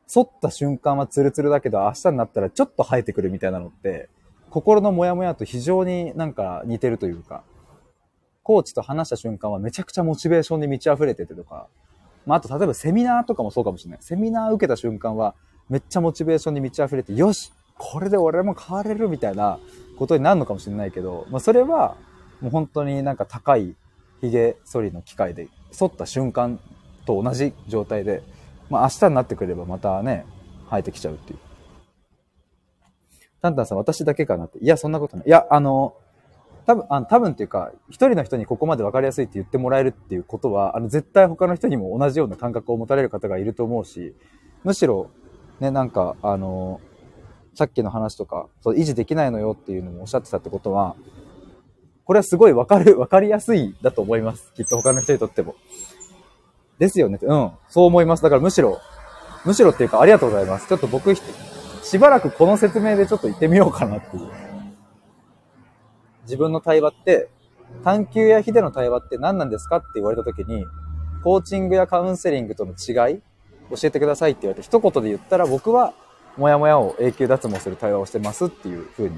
[0.06, 4.08] 剃った瞬間はツルツルだけど、明日になったらちょっと生えてくるみたいなのって、
[4.56, 7.42] 心のモヤモヤと非常になんか似てるというか、
[8.42, 11.66] コーチと話した瞬間はめちゃくちゃモチベーションで満ち溢れててとか、
[12.24, 13.98] まあ、あと例えばセミナーとかもそうかもしれない。
[14.00, 15.34] セミナー受けた瞬間は
[15.68, 19.58] めっちゃモチベーションに満ち溢れて、よしこれで俺も変われるみたいな
[19.98, 21.98] ことになるのかもしれないけど、まあ、それは
[22.40, 23.74] もう本当になんか高い
[24.22, 26.58] 髭剃りの機械で剃った瞬間
[27.04, 28.22] と同じ状態で、
[28.70, 30.24] まあ、明日になってくればまたね、
[30.70, 31.45] 生えてきちゃうっていう。
[33.46, 34.58] タンタンさん、私だけかなって。
[34.58, 35.26] いや、そんなことない。
[35.26, 35.94] いや、あの、
[36.66, 44.14] 多分、あ多分っていうか、一人の人にここまで分かりやすいって言ってもらえるっていうことは、あの、絶対他の人にも同じような感覚を持たれる方がいると思うし、
[44.64, 45.10] むしろ、
[45.60, 46.80] ね、なんか、あの、
[47.54, 50.96] さっきの話とか、そう維持できないのよっていうのもおっしゃってたってことは、
[52.04, 54.52] これはすごいわかる、わかりやすいだと思います。
[54.54, 55.54] きっと他の人にとっても。
[56.78, 57.18] ですよね。
[57.22, 57.50] うん。
[57.68, 58.22] そう思います。
[58.22, 58.80] だからむしろ、
[59.44, 60.68] むしろっていうかありがとうございます。
[60.68, 61.14] ちょっと僕、
[61.88, 64.30] しばらくこの説明でちょっと言ってみようかなっていう。
[66.22, 67.28] 自分の対話って、
[67.84, 70.64] 探求やヒデの対話って何なんですかって言われた時に、
[71.22, 73.20] コーチングやカウンセリングとの違い
[73.70, 75.92] 教えてくださいって言われて一言で言ったら僕は
[76.36, 79.16] もやもやを永久脱毛する対話をしてますっていう風に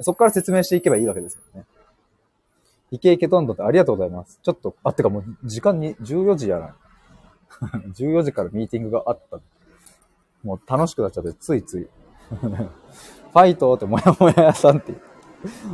[0.00, 1.66] そこから説明していけばいいわけですよね。
[2.90, 4.40] イケイケどんどんってありがとうございます。
[4.42, 6.72] ちょっと、あ、ってかもう時間に14時やない。
[7.94, 9.40] 14時からミーティングがあった。
[10.44, 11.88] もう楽しくなっちゃって、ついつい。
[12.30, 14.94] ファイトってもやもや屋さんって。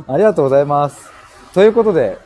[0.07, 1.09] ありがとうございます。
[1.53, 2.17] ということで、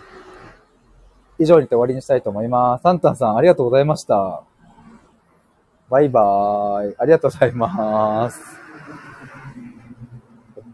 [1.37, 2.83] 以上にて終わりにしたいと思います。
[2.83, 4.43] サンタンさん、ありがとうございました。
[5.89, 6.95] バイバーイ。
[6.97, 8.41] ありがとうございます。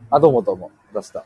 [0.09, 0.71] あ、どうもどうも。
[0.93, 1.25] 出した。